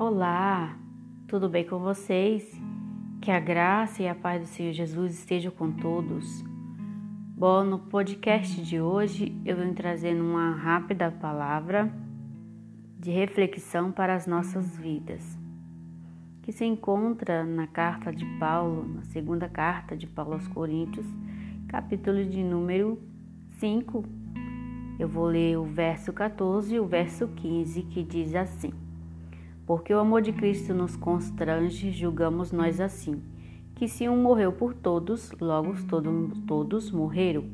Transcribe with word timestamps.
Olá, 0.00 0.78
tudo 1.26 1.48
bem 1.48 1.66
com 1.66 1.80
vocês? 1.80 2.48
Que 3.20 3.32
a 3.32 3.40
graça 3.40 4.00
e 4.00 4.06
a 4.06 4.14
paz 4.14 4.40
do 4.40 4.46
Senhor 4.46 4.72
Jesus 4.72 5.18
estejam 5.18 5.50
com 5.50 5.72
todos. 5.72 6.40
Bom, 7.36 7.64
no 7.64 7.80
podcast 7.80 8.62
de 8.62 8.80
hoje 8.80 9.36
eu 9.44 9.56
venho 9.56 9.74
trazendo 9.74 10.22
uma 10.22 10.52
rápida 10.52 11.10
palavra 11.10 11.92
de 12.96 13.10
reflexão 13.10 13.90
para 13.90 14.14
as 14.14 14.24
nossas 14.24 14.76
vidas, 14.76 15.36
que 16.42 16.52
se 16.52 16.64
encontra 16.64 17.42
na 17.42 17.66
carta 17.66 18.12
de 18.12 18.24
Paulo, 18.38 18.86
na 18.86 19.02
segunda 19.02 19.48
carta 19.48 19.96
de 19.96 20.06
Paulo 20.06 20.34
aos 20.34 20.46
Coríntios, 20.46 21.06
capítulo 21.66 22.24
de 22.24 22.44
número 22.44 23.02
5. 23.58 24.04
Eu 24.96 25.08
vou 25.08 25.24
ler 25.24 25.58
o 25.58 25.64
verso 25.64 26.12
14 26.12 26.76
e 26.76 26.78
o 26.78 26.86
verso 26.86 27.26
15, 27.26 27.82
que 27.82 28.04
diz 28.04 28.36
assim: 28.36 28.72
Porque 29.68 29.92
o 29.92 29.98
amor 29.98 30.22
de 30.22 30.32
Cristo 30.32 30.72
nos 30.72 30.96
constrange, 30.96 31.90
julgamos 31.90 32.52
nós 32.52 32.80
assim, 32.80 33.20
que 33.74 33.86
se 33.86 34.08
um 34.08 34.16
morreu 34.22 34.50
por 34.50 34.72
todos, 34.72 35.30
logo 35.38 35.74
todos, 35.86 36.38
todos 36.46 36.90
morreram. 36.90 37.44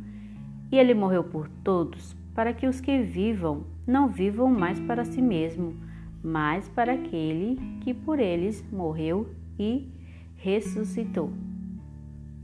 E 0.71 0.79
ele 0.79 0.95
morreu 0.95 1.25
por 1.25 1.49
todos, 1.65 2.15
para 2.33 2.53
que 2.53 2.69
os 2.69 2.81
que 2.81 3.03
vivam 3.03 3.65
não 3.85 4.07
vivam 4.07 4.49
mais 4.49 4.79
para 4.79 5.05
si 5.05 5.21
mesmo, 5.21 5.75
mas 6.23 6.69
para 6.69 6.93
aquele 6.93 7.57
que 7.81 7.93
por 7.93 8.21
eles 8.21 8.65
morreu 8.71 9.29
e 9.59 9.91
ressuscitou. 10.37 11.33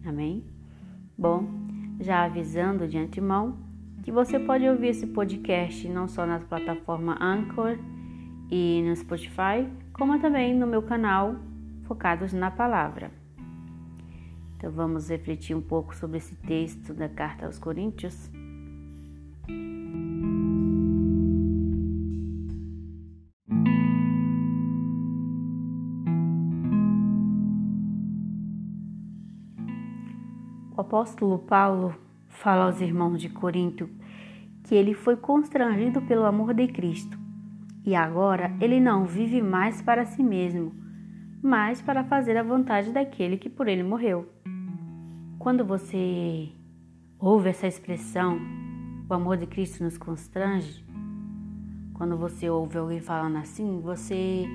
Amém? 0.05 0.43
Bom, 1.17 1.49
já 2.01 2.25
avisando 2.25 2.89
de 2.89 2.99
antemão 2.99 3.57
que 4.03 4.11
você 4.11 4.37
pode 4.37 4.69
ouvir 4.69 4.89
esse 4.89 5.07
podcast 5.07 5.89
não 5.89 6.09
só 6.09 6.27
nas 6.27 6.43
plataformas 6.43 7.17
Anchor 7.21 7.79
e 8.51 8.83
no 8.83 8.95
Spotify, 8.97 9.69
como 9.93 10.19
também 10.19 10.55
no 10.55 10.67
meu 10.67 10.83
canal 10.83 11.37
Focados 11.85 12.33
na 12.33 12.51
Palavra. 12.51 13.13
Então 14.57 14.71
vamos 14.71 15.09
refletir 15.09 15.57
um 15.57 15.63
pouco 15.63 15.95
sobre 15.95 16.19
esse 16.19 16.35
texto 16.37 16.93
da 16.93 17.09
carta 17.09 17.47
aos 17.47 17.59
Coríntios. 17.59 18.31
O 30.77 30.81
apóstolo 30.81 31.39
Paulo 31.39 31.95
fala 32.29 32.65
aos 32.65 32.81
irmãos 32.81 33.21
de 33.21 33.29
Corinto 33.29 33.89
que 34.65 34.75
ele 34.75 34.95
foi 34.95 35.17
constrangido 35.17 36.03
pelo 36.03 36.25
amor 36.25 36.55
de 36.55 36.67
Cristo 36.69 37.19
e 37.85 37.95
agora 37.95 38.55
ele 38.61 38.81
não 38.81 39.05
vive 39.05 39.41
mais 39.41 39.81
para 39.81 40.05
si 40.05 40.23
mesmo, 40.23 40.73
mas 41.43 41.81
para 41.81 42.05
fazer 42.05 42.37
a 42.37 42.43
vontade 42.43 42.93
daquele 42.93 43.39
que 43.39 43.49
por 43.49 43.69
ele 43.69 43.83
morreu. 43.83 44.29
Quando 45.39 45.65
você 45.65 46.51
ouve 47.19 47.49
essa 47.49 47.67
expressão, 47.67 48.39
o 49.09 49.15
amor 49.15 49.37
de 49.37 49.47
Cristo 49.47 49.83
nos 49.83 49.97
constrange, 49.97 50.85
quando 51.95 52.17
você 52.17 52.49
ouve 52.49 52.79
alguém 52.79 53.01
falando 53.01 53.37
assim, 53.37 53.81
você 53.81 54.47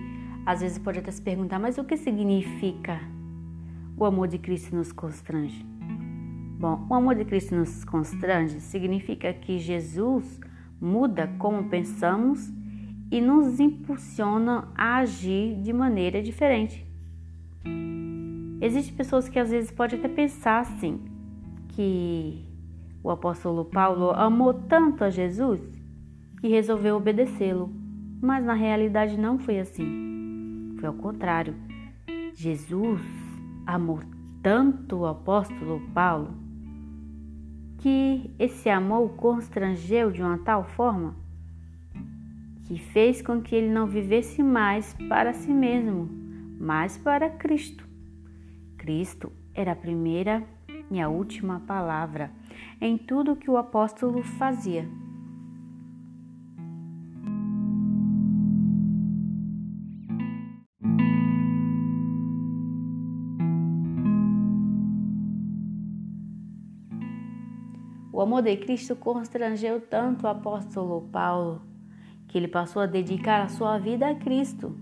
às 0.46 0.62
vezes 0.62 0.78
pode 0.78 1.00
até 1.00 1.12
se 1.12 1.22
perguntar: 1.22 1.60
mas 1.60 1.78
o 1.78 1.84
que 1.84 1.98
significa 1.98 3.00
o 3.98 4.06
amor 4.06 4.28
de 4.28 4.38
Cristo 4.38 4.76
nos 4.76 4.92
constrange? 4.92 5.66
Bom, 6.60 6.86
o 6.90 6.94
amor 6.94 7.16
de 7.16 7.26
Cristo 7.26 7.56
nos 7.56 7.84
constrange 7.84 8.60
significa 8.62 9.34
que 9.34 9.58
Jesus 9.58 10.40
muda 10.80 11.28
como 11.38 11.68
pensamos 11.70 12.54
e 13.16 13.22
nos 13.22 13.62
impulsiona 13.62 14.68
a 14.76 14.98
agir 14.98 15.56
de 15.62 15.72
maneira 15.72 16.22
diferente. 16.22 16.86
Existem 18.60 18.94
pessoas 18.94 19.30
que 19.30 19.40
às 19.40 19.52
vezes 19.52 19.72
podem 19.72 19.98
até 19.98 20.10
pensar 20.10 20.60
assim, 20.60 21.00
que 21.70 22.44
o 23.02 23.10
apóstolo 23.10 23.64
Paulo 23.64 24.12
amou 24.12 24.54
tanto 24.54 25.06
a 25.06 25.10
Jesus 25.10 25.62
que 26.42 26.50
resolveu 26.50 26.98
obedecê-lo, 26.98 27.72
mas 28.22 28.44
na 28.44 28.54
realidade 28.54 29.18
não 29.18 29.40
foi 29.40 29.60
assim. 29.60 30.76
Foi 30.78 30.90
ao 30.90 30.96
contrário. 30.96 31.56
Jesus 32.34 33.00
amou 33.66 34.02
tanto 34.44 34.98
o 34.98 35.06
apóstolo 35.06 35.80
Paulo 35.94 36.34
que 37.78 38.30
esse 38.38 38.70
amor 38.70 39.06
o 39.06 39.10
constrangeu 39.16 40.12
de 40.12 40.22
uma 40.22 40.38
tal 40.40 40.66
forma 40.66 41.24
que 42.66 42.80
fez 42.80 43.22
com 43.22 43.42
que 43.42 43.56
ele 43.56 43.70
não 43.70 43.86
vivesse 43.86 44.42
mais 44.42 44.96
para 45.08 45.34
si 45.34 45.52
mesmo, 45.52 46.10
mas 46.60 46.98
para 46.98 47.30
Cristo. 47.30 47.88
Cristo 48.78 49.32
era 49.54 49.72
a 49.72 49.76
primeira 49.76 50.44
e 50.90 51.00
a 51.00 51.08
última 51.08 51.60
palavra 51.62 52.32
em 52.82 52.98
tudo 52.98 53.36
que 53.36 53.50
o 53.50 53.58
apóstolo 53.58 54.24
fazia. 54.24 54.88
O 68.12 68.22
amor 68.22 68.42
de 68.42 68.56
Cristo 68.58 68.96
constrangeu 68.96 69.82
tanto 69.82 70.24
o 70.24 70.30
apóstolo 70.30 71.02
Paulo 71.12 71.75
que 72.36 72.40
ele 72.40 72.50
passou 72.50 72.82
a 72.82 72.86
dedicar 72.86 73.44
a 73.44 73.48
sua 73.48 73.78
vida 73.78 74.10
a 74.10 74.14
Cristo, 74.14 74.76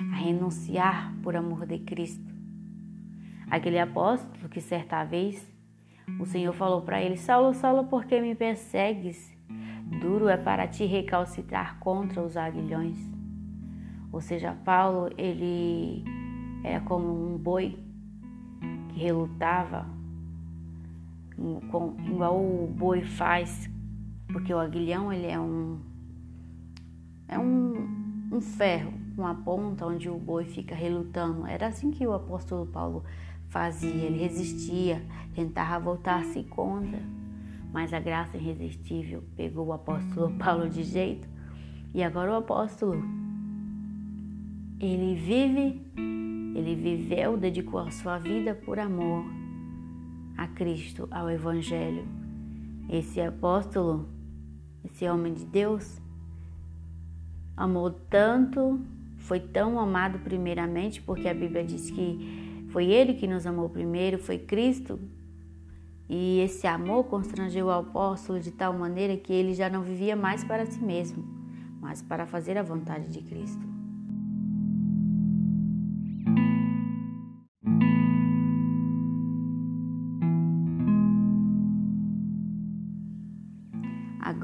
a 0.00 0.16
renunciar 0.16 1.14
por 1.22 1.36
amor 1.36 1.66
de 1.66 1.78
Cristo. 1.80 2.24
Aquele 3.50 3.78
apóstolo 3.78 4.48
que 4.48 4.62
certa 4.62 5.04
vez 5.04 5.46
o 6.18 6.24
Senhor 6.24 6.54
falou 6.54 6.80
para 6.80 7.02
ele: 7.02 7.18
Saulo, 7.18 7.52
Saulo, 7.52 7.84
por 7.84 8.06
que 8.06 8.18
me 8.18 8.34
persegues? 8.34 9.30
Duro 10.00 10.26
é 10.26 10.38
para 10.38 10.66
ti 10.66 10.86
recalcitrar 10.86 11.78
contra 11.80 12.22
os 12.22 12.34
aguilhões. 12.34 12.96
Ou 14.10 14.22
seja, 14.22 14.56
Paulo, 14.64 15.10
ele 15.18 16.02
era 16.64 16.80
como 16.80 17.34
um 17.34 17.36
boi 17.36 17.78
que 18.88 19.00
relutava 19.00 19.86
igual 22.06 22.42
o 22.42 22.74
boi 22.74 23.02
faz, 23.02 23.68
porque 24.28 24.54
o 24.54 24.58
aguilhão 24.58 25.12
ele 25.12 25.26
é 25.26 25.38
um 25.38 25.92
é 27.28 27.38
um, 27.38 28.28
um 28.32 28.40
ferro 28.40 28.92
com 29.16 29.26
a 29.26 29.34
ponta 29.34 29.86
onde 29.86 30.08
o 30.08 30.18
boi 30.18 30.44
fica 30.44 30.74
relutando. 30.74 31.46
Era 31.46 31.68
assim 31.68 31.90
que 31.90 32.06
o 32.06 32.12
apóstolo 32.12 32.66
Paulo 32.66 33.04
fazia, 33.48 34.04
ele 34.04 34.18
resistia, 34.18 35.04
tentava 35.34 35.84
voltar-se 35.84 36.42
contra, 36.44 37.00
mas 37.72 37.92
a 37.92 38.00
graça 38.00 38.36
irresistível 38.36 39.22
pegou 39.36 39.66
o 39.66 39.72
apóstolo 39.72 40.32
Paulo 40.38 40.68
de 40.68 40.82
jeito. 40.82 41.28
E 41.94 42.02
agora 42.02 42.32
o 42.32 42.36
apóstolo 42.36 43.02
ele 44.80 45.14
vive, 45.14 45.80
ele 46.54 46.74
viveu, 46.74 47.36
dedicou 47.36 47.80
a 47.80 47.90
sua 47.90 48.18
vida 48.18 48.54
por 48.54 48.78
amor 48.78 49.24
a 50.36 50.46
Cristo, 50.48 51.06
ao 51.10 51.30
Evangelho. 51.30 52.06
Esse 52.88 53.20
apóstolo, 53.20 54.08
esse 54.84 55.08
homem 55.08 55.32
de 55.32 55.44
Deus, 55.44 56.00
amou 57.56 57.90
tanto, 57.90 58.80
foi 59.18 59.40
tão 59.40 59.78
amado 59.78 60.18
primeiramente, 60.18 61.00
porque 61.00 61.28
a 61.28 61.34
Bíblia 61.34 61.64
diz 61.64 61.90
que 61.90 62.66
foi 62.70 62.86
ele 62.86 63.14
que 63.14 63.26
nos 63.26 63.46
amou 63.46 63.68
primeiro, 63.68 64.18
foi 64.18 64.38
Cristo. 64.38 65.00
E 66.08 66.40
esse 66.40 66.66
amor 66.66 67.04
constrangeu 67.04 67.66
o 67.66 67.70
apóstolo 67.70 68.38
de 68.38 68.50
tal 68.50 68.72
maneira 68.74 69.16
que 69.16 69.32
ele 69.32 69.54
já 69.54 69.70
não 69.70 69.82
vivia 69.82 70.14
mais 70.14 70.44
para 70.44 70.66
si 70.66 70.82
mesmo, 70.82 71.24
mas 71.80 72.02
para 72.02 72.26
fazer 72.26 72.58
a 72.58 72.62
vontade 72.62 73.08
de 73.08 73.22
Cristo. 73.22 73.73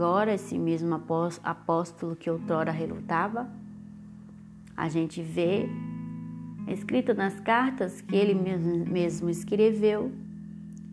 Agora, 0.01 0.33
esse 0.33 0.57
mesmo 0.57 0.99
apóstolo 1.43 2.17
que 2.17 2.31
outrora 2.31 2.71
relutava, 2.71 3.51
a 4.75 4.89
gente 4.89 5.21
vê 5.21 5.69
escrito 6.67 7.13
nas 7.13 7.39
cartas 7.39 8.01
que 8.01 8.17
ele 8.17 8.33
mesmo 8.33 9.29
escreveu, 9.29 10.11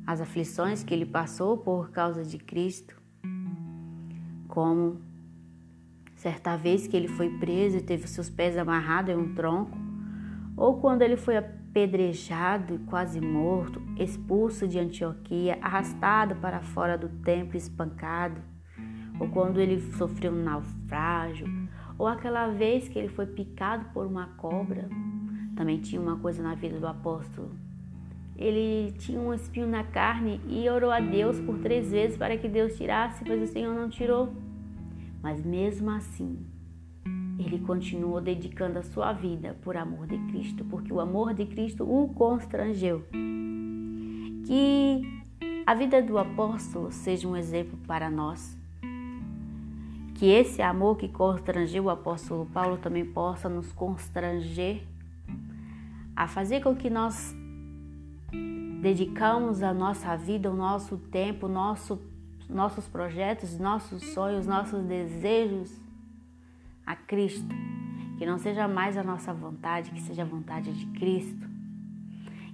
as 0.06 0.20
aflições 0.20 0.84
que 0.84 0.94
ele 0.94 1.06
passou 1.06 1.58
por 1.58 1.90
causa 1.90 2.22
de 2.26 2.38
Cristo, 2.38 3.02
como 4.50 5.00
certa 6.14 6.58
vez 6.58 6.86
que 6.86 6.98
ele 6.98 7.08
foi 7.08 7.30
preso 7.30 7.78
e 7.78 7.82
teve 7.82 8.10
seus 8.10 8.30
pés 8.30 8.58
amarrados 8.58 9.16
em 9.16 9.18
um 9.18 9.34
tronco, 9.34 9.78
ou 10.58 10.82
quando 10.82 11.02
ele 11.02 11.16
foi 11.16 11.38
apedrejado 11.38 12.76
e 12.76 12.80
quase 12.80 13.22
morto, 13.22 13.82
expulso 13.98 14.68
de 14.68 14.78
Antioquia, 14.78 15.58
arrastado 15.62 16.36
para 16.36 16.60
fora 16.60 16.98
do 16.98 17.08
templo, 17.08 17.56
espancado 17.56 18.57
ou 19.20 19.28
quando 19.30 19.60
ele 19.60 19.80
sofreu 19.94 20.32
um 20.32 20.44
naufrágio, 20.44 21.48
Ou 21.98 22.06
aquela 22.06 22.48
vez 22.48 22.88
que 22.88 23.00
ele 23.00 23.10
foi 23.10 23.26
picado 23.26 23.86
por 23.92 24.06
uma 24.06 24.28
cobra. 24.38 24.88
Também 25.56 25.80
tinha 25.80 26.00
uma 26.00 26.18
coisa 26.18 26.44
na 26.44 26.54
vida 26.54 26.80
do 26.80 26.86
apóstolo. 26.86 27.50
Ele 28.36 28.92
tinha 29.00 29.20
um 29.20 29.34
espinho 29.34 29.68
na 29.68 29.84
carne 29.84 30.40
e 30.48 30.70
orou 30.70 30.92
a 30.92 31.00
Deus 31.00 31.40
por 31.40 31.58
três 31.58 31.92
vezes 31.92 32.16
para 32.16 32.38
que 32.38 32.48
Deus 32.48 32.78
tirasse, 32.78 33.24
mas 33.28 33.42
o 33.42 33.52
Senhor 33.52 33.74
não 33.74 33.90
tirou. 33.90 34.32
Mas 35.24 35.44
mesmo 35.44 35.90
assim, 35.90 36.38
ele 37.40 37.60
continuou 37.60 38.22
dedicando 38.22 38.78
a 38.78 38.84
sua 38.84 39.12
vida 39.14 39.58
por 39.64 39.76
amor 39.76 40.08
de 40.08 40.18
Cristo, 40.28 40.64
porque 40.66 40.94
o 40.94 41.00
amor 41.00 41.34
de 41.34 41.46
Cristo 41.46 41.84
o 41.84 42.10
constrangeu. 42.10 43.04
Que 44.46 45.02
a 45.66 45.74
vida 45.74 46.02
do 46.02 46.18
apóstolo 46.18 46.92
seja 46.92 47.28
um 47.28 47.36
exemplo 47.36 47.78
para 47.88 48.10
nós. 48.10 48.57
Que 50.18 50.26
esse 50.26 50.64
amor 50.64 50.98
que 50.98 51.08
constrangeu 51.08 51.84
o 51.84 51.90
apóstolo 51.92 52.48
Paulo 52.48 52.78
também 52.78 53.06
possa 53.06 53.48
nos 53.48 53.72
constranger 53.72 54.84
a 56.16 56.28
fazer 56.28 56.62
com 56.62 56.76
que 56.76 56.90
nós 56.90 57.36
dedicamos 58.82 59.62
a 59.62 59.72
nossa 59.72 60.18
vida, 60.18 60.52
o 60.52 60.56
nosso 60.56 60.98
tempo, 60.98 61.48
nosso, 61.48 62.02
nossos 62.50 62.88
projetos, 62.88 63.60
nossos 63.60 64.04
sonhos, 64.06 64.48
nossos 64.48 64.84
desejos 64.86 65.72
a 66.84 66.96
Cristo. 66.96 67.56
Que 68.18 68.26
não 68.26 68.40
seja 68.40 68.68
mais 68.68 68.98
a 68.98 69.04
nossa 69.04 69.32
vontade, 69.32 69.92
que 69.92 70.02
seja 70.02 70.24
a 70.24 70.26
vontade 70.26 70.74
de 70.74 70.88
Cristo. 70.98 71.48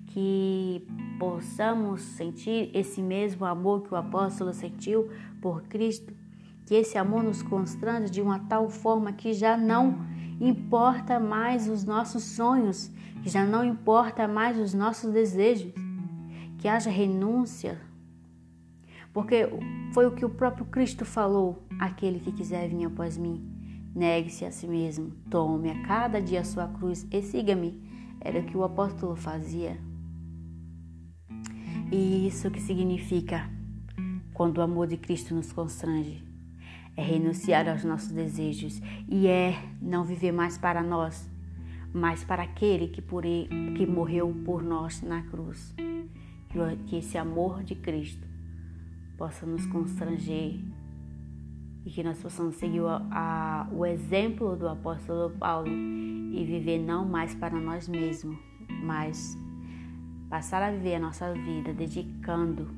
Que 0.07 0.85
possamos 1.17 2.01
sentir 2.01 2.69
esse 2.73 3.01
mesmo 3.01 3.45
amor 3.45 3.83
que 3.83 3.93
o 3.93 3.95
apóstolo 3.95 4.53
sentiu 4.53 5.09
por 5.41 5.63
Cristo. 5.63 6.22
Que 6.65 6.75
esse 6.75 6.97
amor 6.97 7.23
nos 7.23 7.41
constrange 7.41 8.11
de 8.11 8.21
uma 8.21 8.39
tal 8.39 8.69
forma 8.69 9.11
que 9.13 9.33
já 9.33 9.57
não 9.57 10.05
importa 10.39 11.19
mais 11.19 11.67
os 11.67 11.83
nossos 11.83 12.23
sonhos, 12.23 12.89
que 13.21 13.29
já 13.29 13.45
não 13.45 13.63
importa 13.63 14.27
mais 14.27 14.57
os 14.57 14.73
nossos 14.73 15.11
desejos, 15.11 15.73
que 16.57 16.67
haja 16.67 16.89
renúncia, 16.89 17.79
porque 19.13 19.47
foi 19.93 20.07
o 20.07 20.11
que 20.11 20.25
o 20.25 20.29
próprio 20.29 20.65
Cristo 20.65 21.05
falou: 21.05 21.63
aquele 21.79 22.19
que 22.19 22.31
quiser 22.31 22.67
vir 22.67 22.85
após 22.85 23.17
mim, 23.17 23.47
negue-se 23.95 24.43
a 24.43 24.51
si 24.51 24.67
mesmo, 24.67 25.11
tome 25.29 25.69
a 25.69 25.83
cada 25.83 26.19
dia 26.19 26.41
a 26.41 26.45
sua 26.45 26.67
cruz 26.67 27.07
e 27.11 27.21
siga-me. 27.21 27.81
Era 28.19 28.39
o 28.39 28.43
que 28.43 28.57
o 28.57 28.63
apóstolo 28.63 29.15
fazia. 29.15 29.77
E 31.91 32.25
isso 32.25 32.49
que 32.49 32.59
significa 32.59 33.49
quando 34.33 34.57
o 34.57 34.61
amor 34.61 34.87
de 34.87 34.97
Cristo 34.97 35.35
nos 35.35 35.51
constrange 35.51 36.32
é 36.95 37.01
renunciar 37.01 37.67
aos 37.67 37.83
nossos 37.83 38.11
desejos 38.11 38.81
e 39.07 39.27
é 39.27 39.55
não 39.81 40.03
viver 40.03 40.31
mais 40.31 40.57
para 40.57 40.83
nós, 40.83 41.29
mas 41.93 42.23
para 42.23 42.43
aquele 42.43 42.87
que, 42.87 43.01
por 43.01 43.25
ele, 43.25 43.73
que 43.75 43.85
morreu 43.85 44.33
por 44.45 44.63
nós 44.63 45.01
na 45.01 45.21
cruz. 45.23 45.75
Que 46.85 46.97
esse 46.97 47.17
amor 47.17 47.63
de 47.63 47.73
Cristo 47.73 48.27
possa 49.17 49.45
nos 49.45 49.65
constranger 49.65 50.59
e 51.85 51.89
que 51.89 52.03
nós 52.03 52.21
possamos 52.21 52.55
seguir 52.55 52.81
a, 52.85 53.01
a, 53.11 53.67
o 53.71 53.85
exemplo 53.85 54.55
do 54.55 54.67
apóstolo 54.67 55.31
Paulo 55.31 55.67
e 55.67 56.43
viver 56.45 56.79
não 56.79 57.05
mais 57.05 57.33
para 57.35 57.59
nós 57.59 57.87
mesmos, 57.87 58.37
mas 58.83 59.35
passar 60.29 60.61
a 60.61 60.71
viver 60.71 60.95
a 60.95 60.99
nossa 60.99 61.33
vida 61.33 61.73
dedicando 61.73 62.69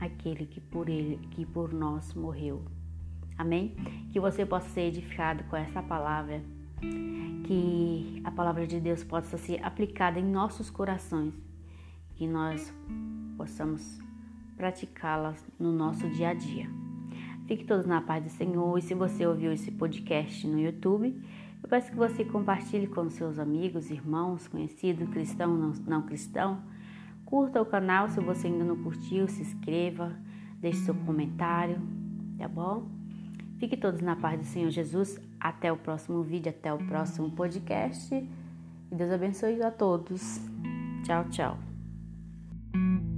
aquele 0.00 0.46
que 0.46 0.60
por 0.60 0.88
ele, 0.88 1.18
que 1.30 1.46
por 1.46 1.72
nós 1.72 2.14
morreu. 2.14 2.64
Amém? 3.40 3.74
Que 4.12 4.20
você 4.20 4.44
possa 4.44 4.68
ser 4.68 4.82
edificado 4.82 5.44
com 5.44 5.56
essa 5.56 5.82
palavra, 5.82 6.42
que 7.46 8.20
a 8.22 8.30
palavra 8.30 8.66
de 8.66 8.78
Deus 8.78 9.02
possa 9.02 9.38
ser 9.38 9.64
aplicada 9.64 10.20
em 10.20 10.30
nossos 10.30 10.68
corações, 10.68 11.32
que 12.16 12.26
nós 12.26 12.70
possamos 13.38 13.98
praticá-la 14.58 15.34
no 15.58 15.72
nosso 15.72 16.06
dia 16.10 16.28
a 16.28 16.34
dia. 16.34 16.68
Fique 17.46 17.64
todos 17.64 17.86
na 17.86 18.02
paz 18.02 18.22
do 18.22 18.28
Senhor 18.28 18.76
e 18.76 18.82
se 18.82 18.92
você 18.92 19.26
ouviu 19.26 19.54
esse 19.54 19.70
podcast 19.70 20.46
no 20.46 20.60
YouTube, 20.60 21.18
eu 21.62 21.68
peço 21.68 21.90
que 21.90 21.96
você 21.96 22.26
compartilhe 22.26 22.88
com 22.88 23.08
seus 23.08 23.38
amigos, 23.38 23.90
irmãos, 23.90 24.48
conhecidos, 24.48 25.08
cristão, 25.08 25.56
não 25.86 26.02
cristão. 26.02 26.62
Curta 27.24 27.62
o 27.62 27.64
canal 27.64 28.06
se 28.06 28.20
você 28.20 28.48
ainda 28.48 28.64
não 28.64 28.76
curtiu, 28.76 29.26
se 29.28 29.40
inscreva, 29.40 30.14
deixe 30.60 30.80
seu 30.80 30.94
comentário, 30.94 31.80
tá 32.36 32.46
bom? 32.46 32.99
Fique 33.60 33.76
todos 33.76 34.00
na 34.00 34.16
paz 34.16 34.40
do 34.40 34.46
Senhor 34.46 34.70
Jesus. 34.70 35.20
Até 35.38 35.70
o 35.70 35.76
próximo 35.76 36.22
vídeo, 36.22 36.48
até 36.48 36.72
o 36.72 36.78
próximo 36.78 37.30
podcast. 37.30 38.14
E 38.14 38.94
Deus 38.94 39.12
abençoe 39.12 39.62
a 39.62 39.70
todos. 39.70 40.40
Tchau, 41.04 41.28
tchau. 41.28 43.09